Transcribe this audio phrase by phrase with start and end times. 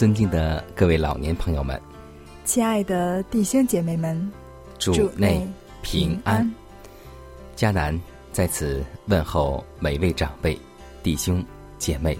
[0.00, 1.78] 尊敬的各位老年朋友们，
[2.46, 4.32] 亲爱的弟兄姐妹们，
[4.78, 5.46] 主内
[5.82, 6.50] 平安。
[7.54, 8.00] 迦南
[8.32, 10.58] 在此问候每位长辈、
[11.02, 11.44] 弟兄
[11.76, 12.18] 姐妹，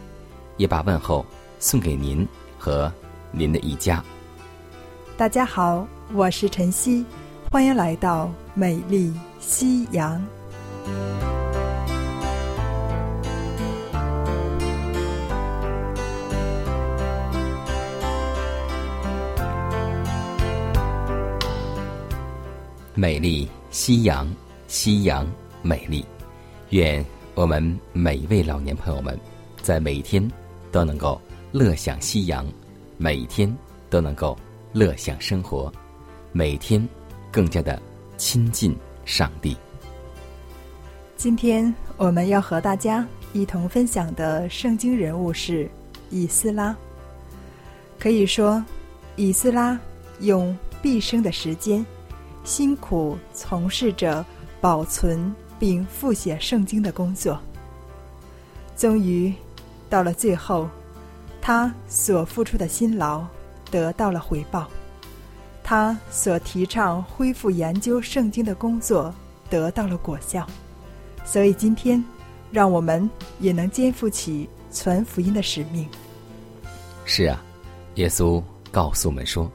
[0.59, 1.25] 也把问候
[1.59, 2.28] 送给您
[2.59, 2.92] 和
[3.31, 4.05] 您的一家。
[5.17, 7.03] 大家好，我是晨曦，
[7.50, 10.22] 欢迎来到美丽夕阳。
[23.01, 24.31] 美丽夕阳，
[24.69, 25.27] 夕阳
[25.62, 26.05] 美丽。
[26.69, 27.03] 愿
[27.34, 29.19] 我们每一位老年朋友们，
[29.62, 30.31] 在每一天
[30.70, 31.19] 都能够
[31.51, 32.47] 乐享夕阳，
[32.98, 33.51] 每一天
[33.89, 34.37] 都能够
[34.75, 35.73] 乐享生活，
[36.31, 36.87] 每天
[37.33, 37.81] 更加的
[38.19, 39.56] 亲近上帝。
[41.17, 45.71] 今天我们要和大家一同分享的圣经人物是
[46.11, 46.77] 以斯拉。
[47.98, 48.62] 可以说，
[49.17, 49.81] 以斯拉
[50.19, 51.83] 用毕生的时间。
[52.44, 54.25] 辛苦从事着
[54.60, 57.38] 保存并复写圣经的工作，
[58.76, 59.32] 终于
[59.88, 60.69] 到了最后，
[61.41, 63.25] 他所付出的辛劳
[63.70, 64.69] 得到了回报，
[65.62, 69.15] 他所提倡恢复研究圣经的工作
[69.48, 70.47] 得到了果效。
[71.25, 72.03] 所以今天，
[72.50, 75.86] 让我们也能肩负起传福音的使命。
[77.04, 77.42] 是啊，
[77.97, 79.50] 耶稣告诉我们说，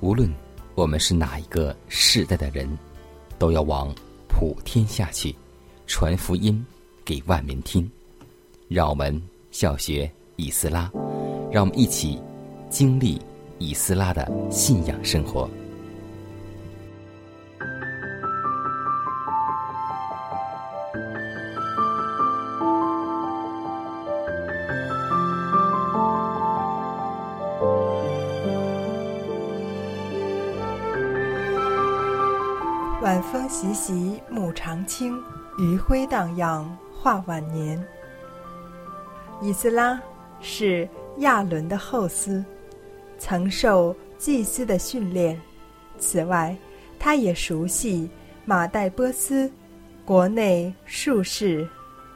[0.00, 0.28] 无论。
[0.76, 2.68] 我们是哪一个世代的人，
[3.38, 3.92] 都要往
[4.28, 5.34] 普天下去，
[5.86, 6.64] 传福音
[7.02, 7.90] 给万民听。
[8.68, 9.18] 让我们
[9.50, 10.92] 效学以斯拉，
[11.50, 12.20] 让我们一起
[12.68, 13.18] 经历
[13.58, 15.48] 以斯拉的信仰生活。
[34.66, 35.22] 长青，
[35.58, 37.80] 余晖荡漾，画晚年。
[39.40, 39.96] 以斯拉
[40.40, 40.88] 是
[41.18, 42.44] 亚伦的后嗣，
[43.16, 45.40] 曾受祭司的训练。
[46.00, 46.56] 此外，
[46.98, 48.10] 他也熟悉
[48.44, 49.48] 马代波斯
[50.04, 51.64] 国内术士、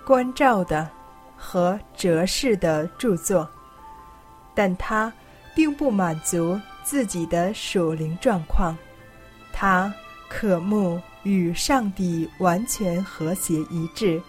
[0.05, 0.91] 关照的
[1.37, 3.49] 和哲士的著作，
[4.57, 5.13] 但他
[5.55, 8.77] 并不满足自己的属灵状况，
[9.53, 9.95] 他。
[10.31, 14.23] 渴慕与上帝完全和谐一致，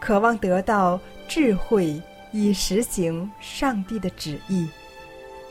[0.00, 4.68] 渴望得到智慧以实行上帝的旨意，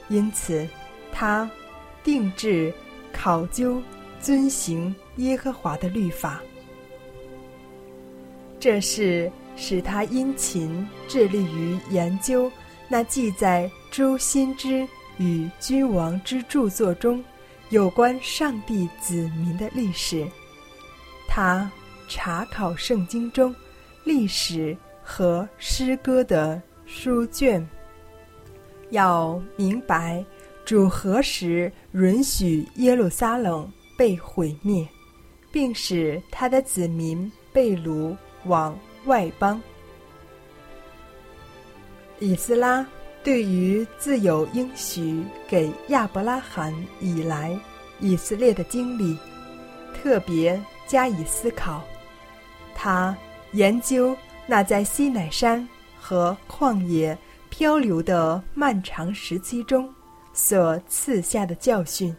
[0.10, 0.68] 因此
[1.12, 1.50] 他
[2.04, 2.72] 定制
[3.14, 3.82] 考究
[4.20, 6.42] 遵行耶和华的律法。
[8.60, 12.52] 这是使他殷勤致力于研究
[12.90, 14.86] 那记在诸先知
[15.18, 17.24] 与君王之著作中。
[17.70, 20.26] 有关上帝子民的历史，
[21.28, 21.70] 他
[22.08, 23.54] 查考圣经中
[24.06, 27.68] 历史和诗歌的书卷，
[28.92, 30.24] 要明白
[30.64, 34.88] 主何时允许耶路撒冷被毁灭，
[35.52, 38.16] 并使他的子民被掳
[38.46, 39.62] 往外邦。
[42.20, 42.88] 以斯拉。
[43.28, 47.60] 对于自有应许给亚伯拉罕以来
[48.00, 49.18] 以色列的经历，
[49.94, 50.58] 特别
[50.88, 51.84] 加以思考。
[52.74, 53.14] 他
[53.52, 54.16] 研究
[54.46, 55.68] 那在西乃山
[56.00, 57.18] 和旷野
[57.50, 59.94] 漂流的漫长时期中
[60.32, 62.16] 所赐下的教训。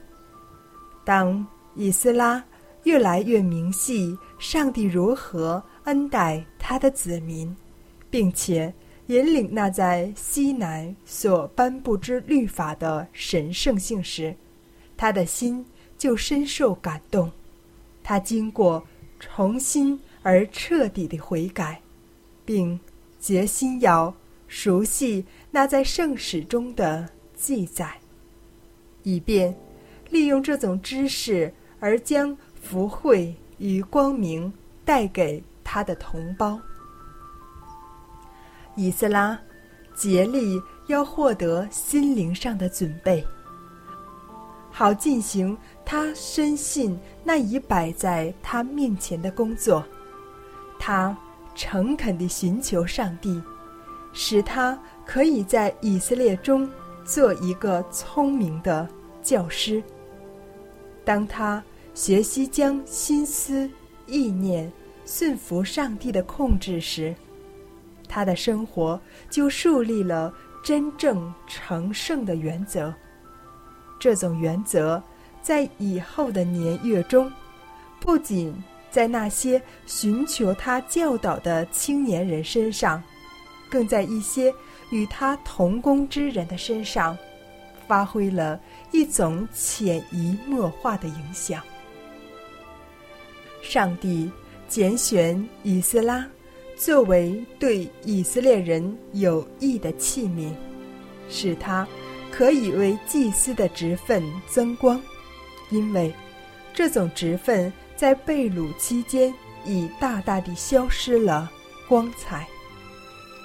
[1.06, 1.42] 当
[1.74, 2.44] 以斯拉
[2.82, 7.56] 越来越明细上帝如何恩待他的子民，
[8.10, 8.70] 并且。
[9.08, 14.34] 引领那在西南所颁布之律法的神圣性时，
[14.98, 15.64] 他的心
[15.96, 17.30] 就深受感动。
[18.02, 18.86] 他经过
[19.18, 21.80] 重新而彻底的悔改，
[22.44, 22.78] 并
[23.18, 24.14] 决心要
[24.46, 27.98] 熟悉那在圣史中的记载，
[29.04, 29.56] 以便
[30.10, 31.50] 利用这种知识
[31.80, 34.52] 而将福慧与光明
[34.84, 36.60] 带给他的同胞。
[38.78, 39.38] 以斯拉
[39.94, 43.22] 竭力要获得心灵上的准备。
[44.70, 49.84] 好进行他深信那已摆在他面前的工作，
[50.78, 51.16] 他
[51.56, 53.42] 诚恳地寻求上帝，
[54.12, 56.70] 使他可以在以色列中
[57.04, 58.88] 做一个聪明的
[59.20, 59.82] 教师。
[61.04, 61.60] 当他
[61.92, 63.68] 学习将心思
[64.06, 64.70] 意念
[65.04, 67.12] 顺服上帝的控制时，
[68.08, 70.32] 他的生活就树立了
[70.64, 72.92] 真正成圣的原则。
[74.00, 75.02] 这种原则，
[75.42, 77.30] 在以后的年月中，
[78.00, 78.54] 不仅
[78.90, 83.02] 在那些寻求他教导的青年人身上，
[83.68, 84.52] 更在一些
[84.90, 87.16] 与他同工之人的身上，
[87.86, 88.58] 发挥了
[88.92, 91.62] 一种潜移默化的影响。
[93.62, 94.30] 上帝
[94.68, 96.26] 拣选以斯拉
[96.78, 100.52] 作为对以色列人有益的器皿，
[101.28, 101.86] 使他。
[102.30, 105.00] 可以为祭司的职分增光，
[105.70, 106.12] 因为
[106.74, 109.34] 这种职分在被掳期间
[109.64, 111.50] 已大大地消失了
[111.88, 112.46] 光彩。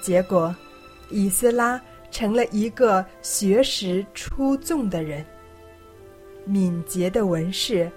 [0.02, 0.54] 结果，
[1.10, 5.24] 以斯拉成了一个学识出众的人，
[6.44, 7.90] 敏捷的文士，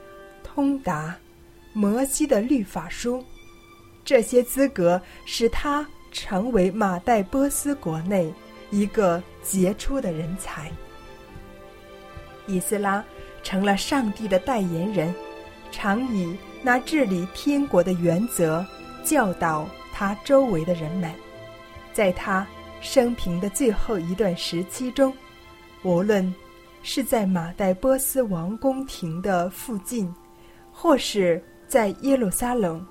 [0.45, 1.15] 通达
[1.73, 3.21] 摩西的律法书，
[4.07, 8.33] 这些资格使他成为马代波斯国内
[8.71, 10.71] 一个杰出的人才。
[12.45, 13.03] 以斯拉
[13.43, 15.13] 成了上帝的代言人，
[15.73, 18.65] 常以那治理天国的原则
[19.03, 21.11] 教导他周围的人们。
[21.91, 22.47] 在他
[22.79, 25.13] 生平的最后一段时期中，
[25.83, 26.33] 无论
[26.81, 30.09] 是在马代波斯王宫廷的附近，
[30.71, 32.85] 或是在耶路撒冷，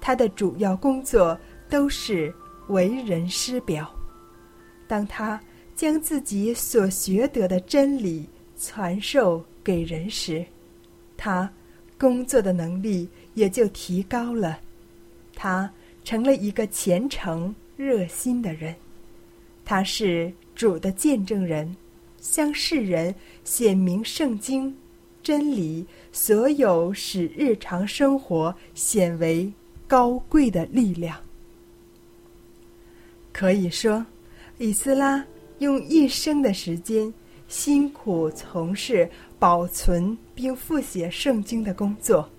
[0.00, 1.38] 他的主要工作
[1.68, 2.32] 都是
[2.68, 3.90] 为人师表。
[4.88, 5.40] 当他
[5.76, 10.44] 将自己所学得的真理，传授给人时，
[11.16, 11.50] 他
[11.98, 14.58] 工作的能力也就提高了。
[15.34, 15.70] 他
[16.02, 18.74] 成了一个虔诚、热心的人。
[19.64, 21.76] 他是主的见证人，
[22.18, 23.14] 向世人
[23.44, 24.76] 显明圣经
[25.22, 29.50] 真理，所有使日常生活显为
[29.90, 31.18] 高贵的力量。
[33.32, 34.06] 可以说，
[34.58, 35.24] 以斯拉
[35.58, 37.12] 用一生的时间。
[37.48, 42.30] 辛苦从事保存并复写圣经的工作，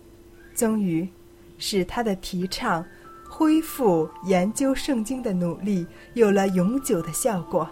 [0.55, 1.05] 终于
[1.57, 2.81] 使他的提倡
[3.29, 7.69] 恢复研究圣经的努力有了永久的效果。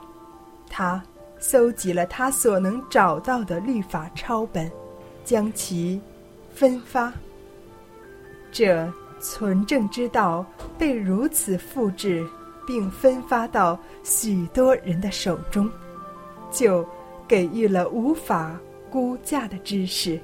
[0.68, 1.02] 他
[1.40, 4.70] 搜集了他所能找到的律法抄本，
[5.24, 5.98] 将其
[6.54, 7.14] 分发。
[8.52, 8.86] 这
[9.20, 10.46] 存证之道
[10.78, 12.26] 被如此复制
[12.66, 15.70] 并分发到许多人的手中，
[16.52, 16.88] 就。
[17.30, 18.60] 给予了无法
[18.90, 20.20] 估价的知识。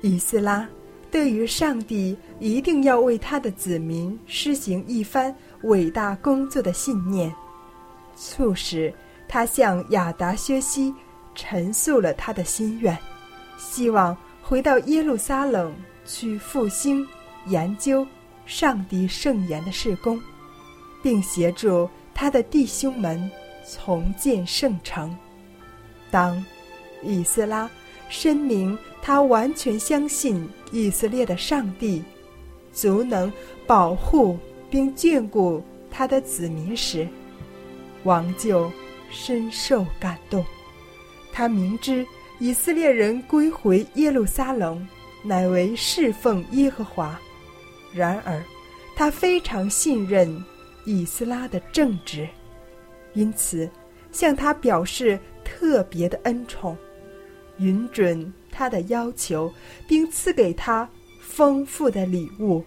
[0.00, 0.64] 以斯拉
[1.10, 7.34] 对于上帝一定要为他的子民施行一番伟大工作的信念，
[8.14, 8.94] 促使
[9.26, 10.94] 他向亚达薛西
[11.34, 12.96] 陈述了他的心愿，
[13.58, 15.74] 希望回到耶路撒冷
[16.06, 17.06] 去复兴
[17.46, 18.06] 研究
[18.46, 20.20] 上帝圣言的事工，
[21.02, 23.30] 并协助他的弟兄们。
[23.68, 25.12] 重建圣城。
[26.08, 26.40] 当
[27.02, 27.68] 以斯拉
[28.08, 32.00] 声明他完全相信以色列的上帝，
[32.72, 33.32] 足能
[33.66, 34.38] 保护
[34.70, 35.60] 并眷顾
[35.90, 37.08] 他的子民时，
[38.04, 38.70] 王就
[39.10, 40.44] 深受感动。
[41.32, 42.06] 他明知
[42.38, 44.86] 以色列人归回耶路撒冷
[45.26, 47.18] 乃为侍奉耶和华，
[47.92, 48.40] 然而
[48.94, 50.44] 他非常信任
[50.84, 52.28] 以斯拉的正直。
[53.14, 53.68] 因此，
[54.12, 56.76] 向他表示特别的恩宠，
[57.58, 59.52] 允准他的要求，
[59.88, 60.88] 并赐给他
[61.20, 62.62] 丰富的礼物，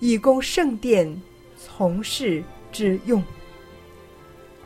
[0.00, 1.22] 以供圣殿
[1.56, 3.22] 从事之用。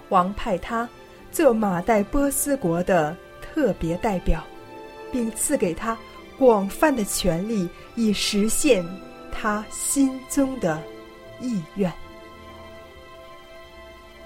[0.09, 0.89] 王派他
[1.33, 4.45] 做马代波斯国的特别代表，
[5.11, 5.99] 并赐给他
[6.39, 8.85] 广泛的权利，以实现
[9.31, 10.83] 他心中的
[11.41, 11.93] 意愿。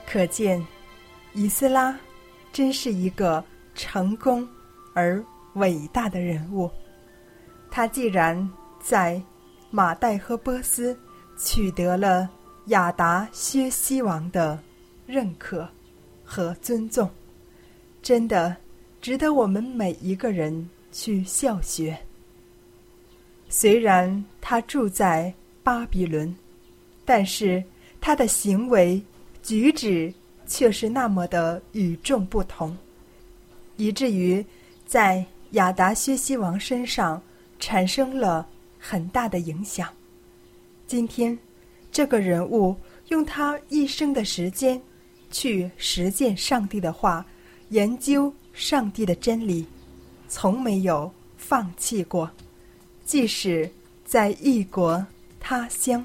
[0.06, 0.64] 可见，
[1.34, 1.98] 以斯拉
[2.52, 4.48] 真是一个成功
[4.94, 5.22] 而
[5.54, 6.70] 伟大的人物。
[7.70, 8.48] 他既然
[8.80, 9.20] 在
[9.70, 10.98] 马代和波斯
[11.36, 12.26] 取得了
[12.66, 14.58] 亚达薛西王的
[15.06, 15.68] 认可
[16.24, 17.08] 和尊重，
[18.02, 18.56] 真的
[19.02, 21.98] 值得我们每一个人去效学。
[23.48, 26.34] 虽然他住在巴比伦，
[27.04, 27.62] 但是
[28.00, 29.02] 他的行为
[29.42, 30.12] 举止
[30.46, 32.76] 却是那么的与众不同，
[33.76, 34.44] 以至于
[34.86, 37.20] 在亚达薛西王身上
[37.58, 38.46] 产生了
[38.78, 39.88] 很大的影响。
[40.86, 41.38] 今天，
[41.90, 42.76] 这个人物
[43.08, 44.80] 用他一生的时间
[45.30, 47.24] 去实践上帝的话，
[47.70, 49.66] 研究上帝的真理，
[50.28, 52.30] 从没有放弃过。
[53.04, 53.70] 即使
[54.04, 55.04] 在异国
[55.40, 56.04] 他乡，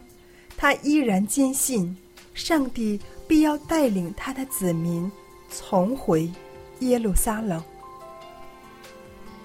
[0.55, 1.95] 他依然坚信
[2.33, 5.11] 上帝必要带领他的子民
[5.51, 6.31] 重回
[6.79, 7.61] 耶路撒冷。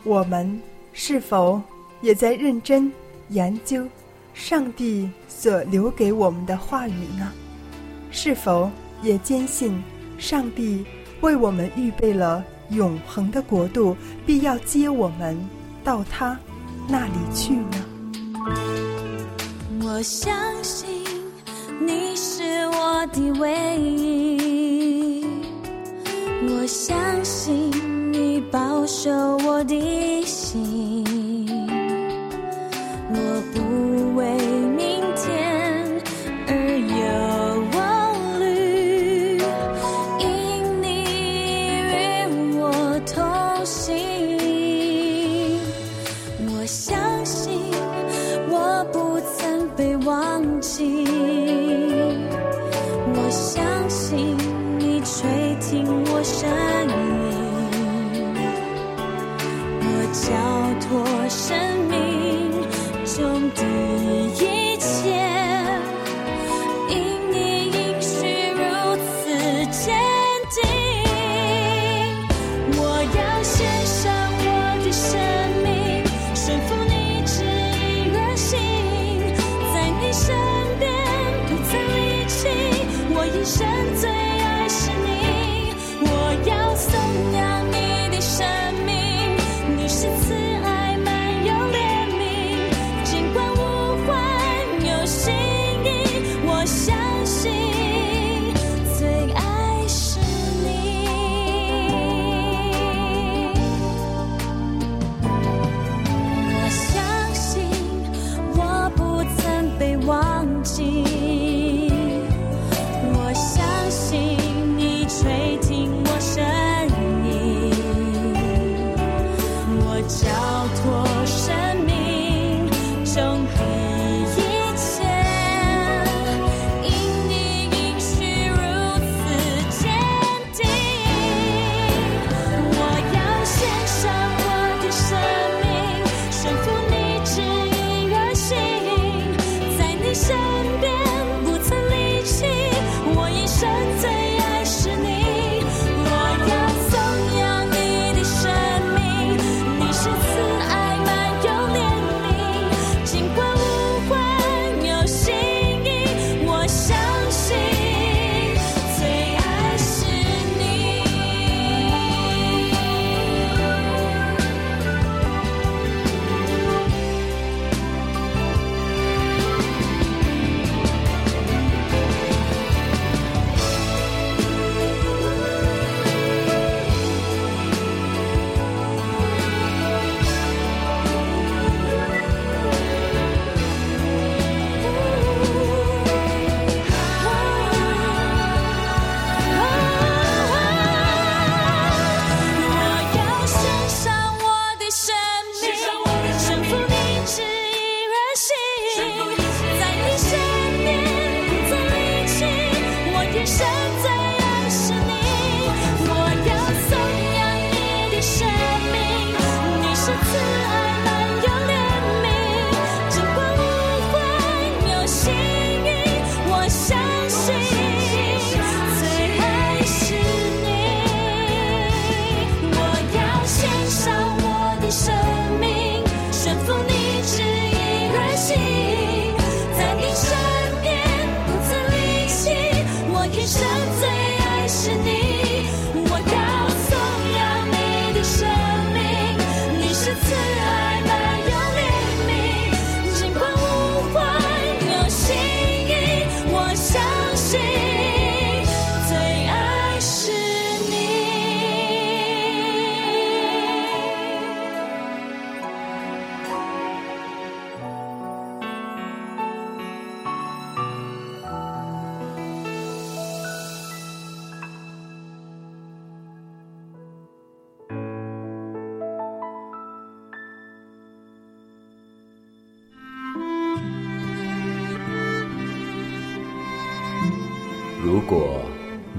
[0.04, 0.60] 我们
[0.92, 1.60] 是否
[2.00, 2.90] 也在认真
[3.28, 3.86] 研究
[4.32, 7.32] 上帝所留给我们的话语呢？
[8.10, 8.70] 是否
[9.02, 9.82] 也坚信
[10.16, 10.84] 上帝
[11.20, 13.96] 为我们预备了永恒的国度，
[14.26, 15.38] 必要接我们
[15.82, 16.38] 到他？
[16.88, 17.84] 那里去呢？
[19.82, 20.88] 我相信
[21.80, 25.24] 你是我的唯一，
[26.42, 27.70] 我相信
[28.12, 29.10] 你保守
[29.46, 31.04] 我的心，
[33.10, 34.38] 我不为。
[34.76, 34.97] 名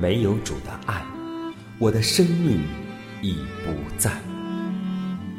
[0.09, 1.05] 没有主的爱，
[1.77, 2.63] 我的生命
[3.21, 4.09] 已不在。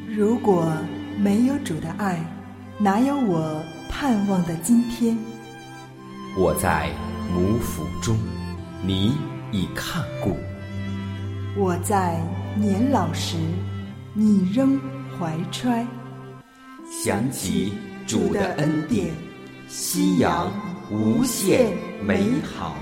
[0.09, 0.73] 如果
[1.19, 2.25] 没有主的爱，
[2.79, 5.19] 哪有我盼望的今天？
[6.39, 6.89] 我在
[7.35, 8.17] 母腹中，
[8.81, 9.13] 你
[9.51, 10.37] 已看顾；
[11.57, 12.25] 我在
[12.55, 13.39] 年老时，
[14.15, 14.81] 你仍
[15.19, 15.85] 怀揣。
[16.89, 17.73] 想起
[18.07, 19.13] 主的恩典，
[19.67, 20.49] 夕阳
[20.93, 21.73] 无限
[22.05, 22.23] 美
[22.55, 22.77] 好。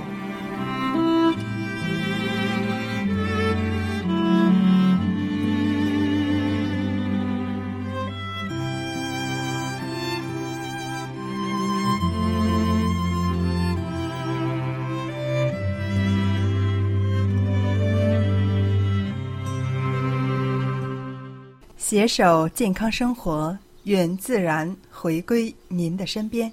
[21.89, 26.53] 携手健康生活，愿自然回归您的身边。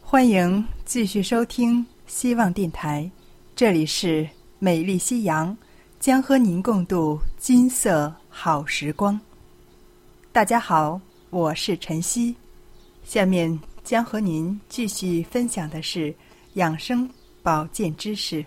[0.00, 3.10] 欢迎继续收听希望电台，
[3.56, 4.24] 这里是
[4.60, 5.56] 美丽夕阳，
[5.98, 9.20] 将和您共度金色好时光。
[10.30, 11.00] 大家好，
[11.30, 12.32] 我是晨曦，
[13.02, 16.14] 下面将和您继续分享的是
[16.52, 17.10] 养生
[17.42, 18.46] 保健知识。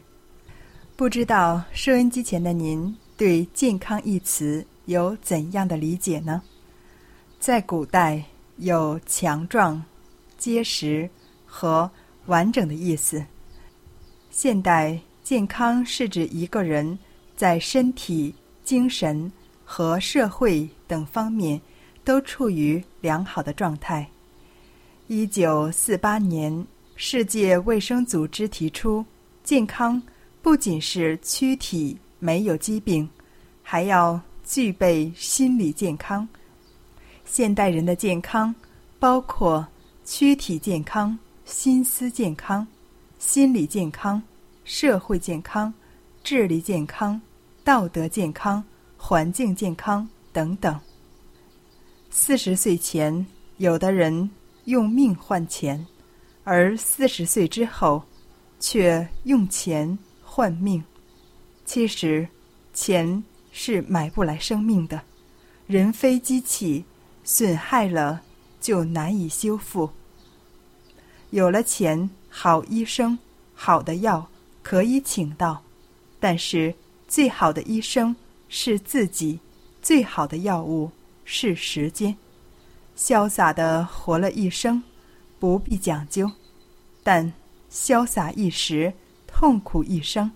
[0.95, 4.65] 不知道收音机前的您对“健康”一词。
[4.85, 6.41] 有怎样的理解呢？
[7.39, 8.23] 在古代
[8.57, 9.83] 有强壮、
[10.37, 11.09] 结实
[11.45, 11.89] 和
[12.27, 13.23] 完整的意思。
[14.29, 16.97] 现代健康是指一个人
[17.35, 19.31] 在身体、精神
[19.63, 21.59] 和社会等方面
[22.03, 24.07] 都处于良好的状态。
[25.07, 29.05] 一九四八年，世界卫生组织提出，
[29.43, 30.01] 健康
[30.41, 33.09] 不仅是躯体没有疾病，
[33.63, 34.19] 还要。
[34.45, 36.27] 具备心理健康。
[37.25, 38.53] 现代人的健康
[38.99, 39.67] 包括
[40.05, 42.65] 躯体健康、心思健康、
[43.17, 44.21] 心理健康、
[44.63, 45.73] 社会健康、
[46.23, 47.19] 智力健康、
[47.63, 48.63] 道德健康、
[48.95, 50.79] 环境健康等等。
[52.11, 53.25] 四十岁前，
[53.57, 54.29] 有的人
[54.65, 55.85] 用命换钱，
[56.43, 58.01] 而四十岁之后，
[58.59, 60.81] 却用钱换命。
[61.65, 62.27] 其实，
[62.73, 63.23] 钱。
[63.57, 65.01] 是买不来生命的，
[65.65, 66.83] 人非机器，
[67.23, 68.21] 损害了
[68.59, 69.89] 就难以修复。
[71.29, 73.17] 有了钱，好医生、
[73.53, 74.27] 好的药
[74.61, 75.63] 可以请到，
[76.19, 76.75] 但是
[77.07, 78.13] 最好的医生
[78.49, 79.39] 是自己，
[79.81, 80.91] 最好的药物
[81.23, 82.13] 是时间。
[82.97, 84.83] 潇洒的活了一生，
[85.39, 86.29] 不必讲究，
[87.03, 87.31] 但
[87.71, 88.91] 潇洒一时，
[89.25, 90.29] 痛苦一生。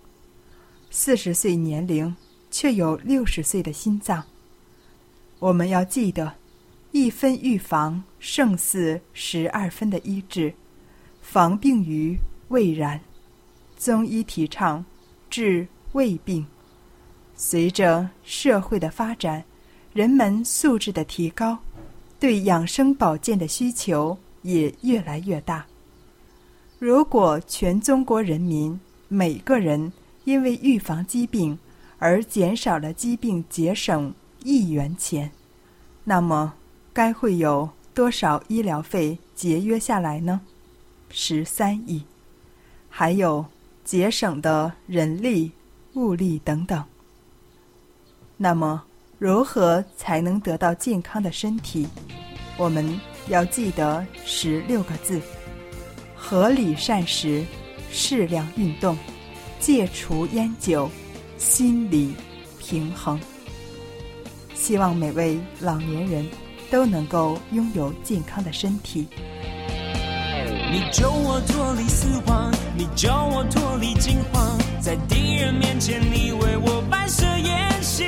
[0.89, 2.15] 四十岁年龄。
[2.51, 4.23] 却有六十岁的心脏。
[5.39, 6.33] 我们要记得，
[6.91, 10.53] 一分预防胜似十二分的医治，
[11.21, 12.17] 防病于
[12.49, 12.99] 未然。
[13.77, 14.83] 中医提倡
[15.29, 16.45] 治未病。
[17.35, 19.41] 随着社会的发展，
[19.93, 21.57] 人们素质的提高，
[22.19, 25.65] 对养生保健的需求也越来越大。
[26.79, 29.91] 如果全中国人民每个人
[30.25, 31.57] 因为预防疾病，
[31.99, 35.31] 而减少了疾病节省一元钱，
[36.05, 36.53] 那么
[36.93, 40.41] 该会有多少医疗费节约下来呢？
[41.09, 42.03] 十三亿，
[42.89, 43.45] 还有
[43.83, 45.51] 节省的人力、
[45.93, 46.83] 物力等等。
[48.37, 48.83] 那么，
[49.17, 51.85] 如何才能得到健康的身体？
[52.57, 55.21] 我们要记得十六个字：
[56.15, 57.43] 合理膳食，
[57.91, 58.97] 适量运动，
[59.59, 60.89] 戒除烟酒。
[61.39, 62.13] 心理
[62.59, 63.17] 平衡，
[64.53, 66.27] 希望每位老年人
[66.69, 69.07] 都能够拥有健康的身体。
[70.71, 78.03] 你救我脱离死亡，你救我脱离惊慌，在敌人面前你为我摆设宴席，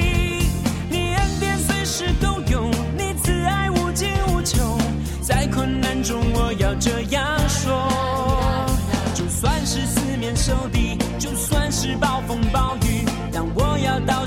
[0.89, 4.77] 你恩典随时够用，你慈爱无尽无穷，
[5.21, 7.20] 在困难中我要这样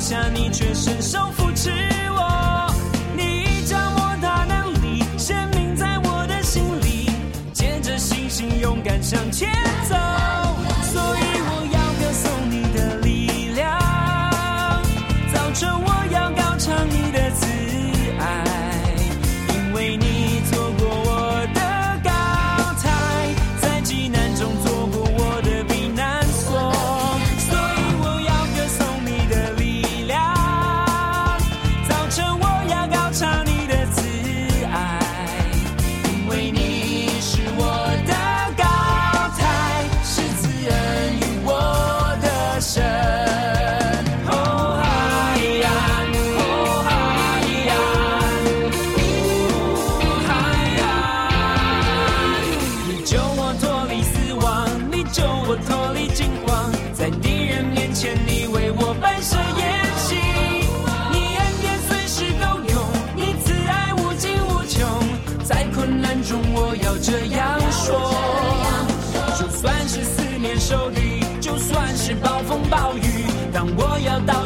[0.04, 1.70] 下，你却伸手扶持
[2.10, 2.74] 我。
[3.16, 7.08] 你将我大能力显明在我的心里，
[7.54, 9.50] 借着星星勇敢向前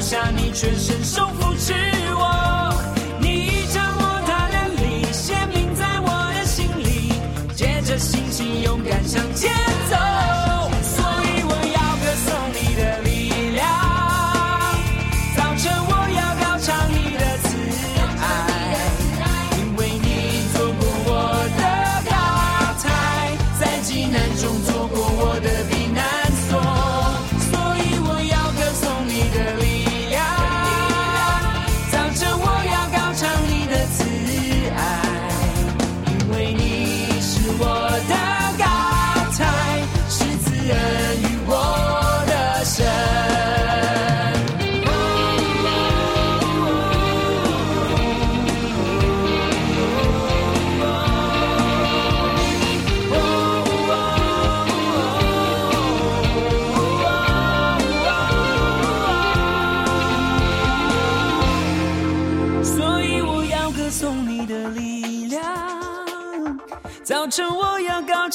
[0.08, 1.97] 下，你却伸手扶持。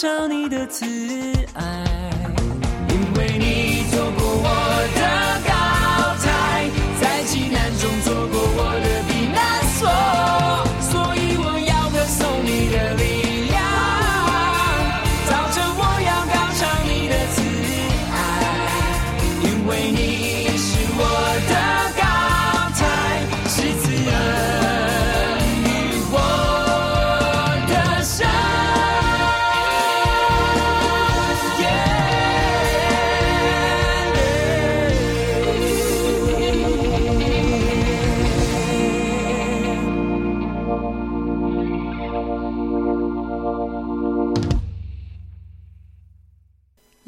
[0.04, 0.92] 找你的慈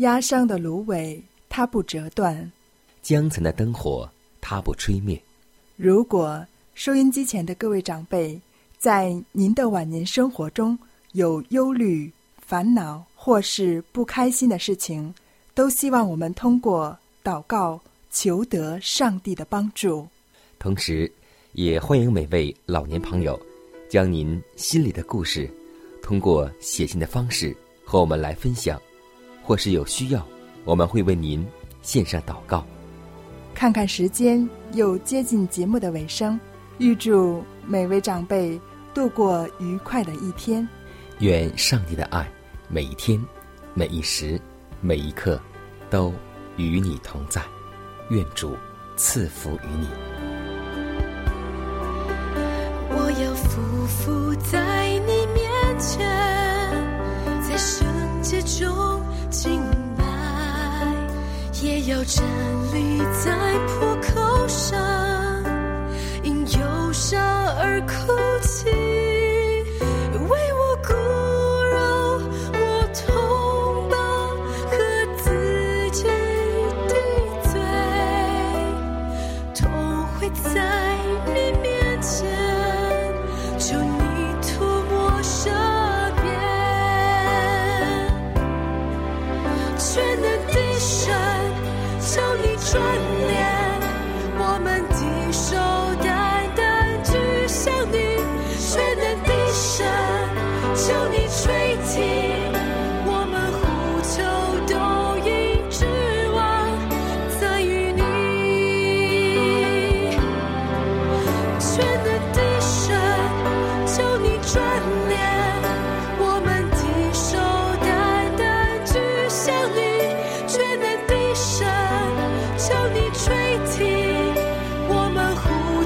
[0.06, 2.52] 压伤的芦苇，它不折断。
[3.02, 4.08] 江层的灯火，
[4.40, 5.20] 它不吹灭。
[5.76, 8.40] 如果收音机前的各位长辈，
[8.78, 10.78] 在您的晚年生活中
[11.14, 15.12] 有忧虑、烦恼或是不开心的事情，
[15.56, 20.08] 都希望我们通过祷告求得上帝的帮助。
[20.60, 21.12] 同时，
[21.54, 23.40] 也欢迎每位老年朋友，
[23.90, 25.50] 将您心里的故事，
[26.04, 28.80] 通过写信的方式和我们来分享，
[29.46, 30.26] 或是有需要，
[30.64, 31.46] 我们会为您
[31.84, 32.66] 献上祷告。
[33.54, 36.38] 看看时间，又接近节目的尾声，
[36.80, 38.60] 预祝每位长辈
[38.94, 40.68] 度过愉快的一天。
[41.20, 42.28] 愿上帝的爱
[42.68, 43.24] 每一天、
[43.76, 44.42] 每一时、
[44.82, 45.40] 每一刻
[45.90, 46.12] 都
[46.58, 47.42] 与你同在。
[48.10, 48.58] 愿主
[48.96, 49.88] 赐福于你。
[52.90, 53.56] 我要匍
[53.88, 54.85] 匐在
[59.36, 59.62] 清
[59.98, 60.06] 白，
[61.62, 62.24] 也要站
[62.74, 63.36] 立在
[63.68, 64.80] 破口上，
[66.24, 67.20] 因忧伤
[67.58, 68.70] 而哭泣，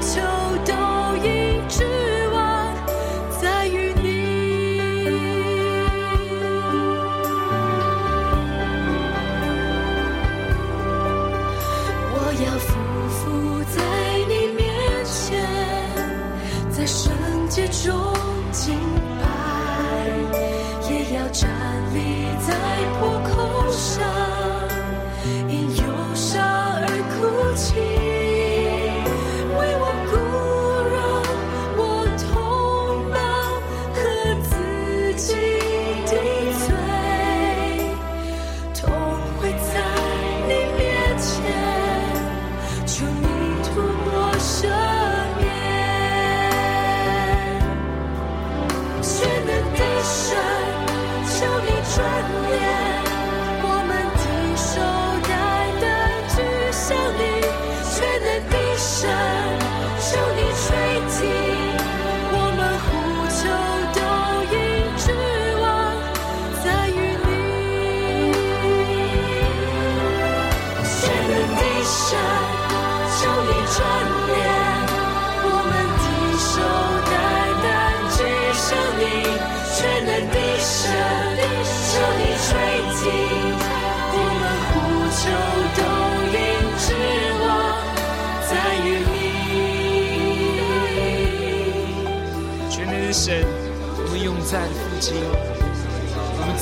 [0.00, 0.49] 求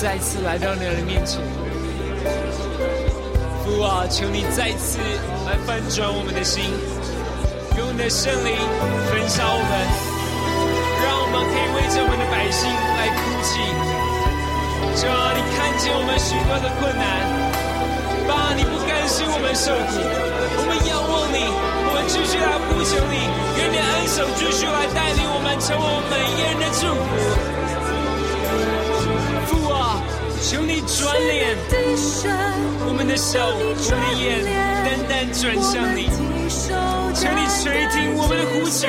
[0.01, 1.41] 再次来到你的面前。
[3.65, 5.01] 父啊，求你再次
[5.45, 6.71] 来翻转我们的心，
[7.77, 8.55] 用你的圣灵
[9.11, 9.75] 焚烧我们，
[11.03, 13.59] 让我们可以为着我们的百姓来哭泣。
[15.03, 17.27] 主啊，你看见我们许多的困难，
[18.31, 23.27] 爸，你不甘心我们受苦，我们仰望你，我们继续来呼求你，
[23.59, 27.59] 愿你的恩手继续来带领我们，成为我们每一个人的祝福。
[30.40, 31.57] 求你转脸，
[32.87, 34.44] 我们的手，我们的眼，
[34.87, 36.09] 单单转向你。
[37.12, 38.87] 求你垂听我们的呼求，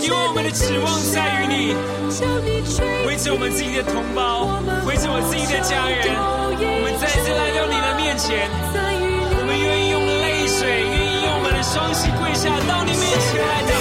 [0.00, 1.74] 因为我们的指望在于你。
[3.06, 4.46] 为着我们自己的同胞，
[4.86, 8.48] 为着我自己的家人，我们再次来到你的面前。
[9.36, 13.73] 我们愿意用泪水，愿意用我们的双膝跪下到你面前来。